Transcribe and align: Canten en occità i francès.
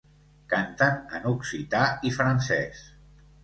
Canten 0.53 0.97
en 1.19 1.29
occità 1.33 1.85
i 2.11 2.17
francès. 2.19 2.85